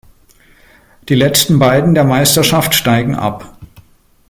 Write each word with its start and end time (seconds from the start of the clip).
Die 1.09 1.13
letzten 1.13 1.59
Beiden 1.59 1.93
der 1.93 2.03
Meisterschaft 2.05 2.73
steigen 2.73 3.13
ab. 3.13 3.55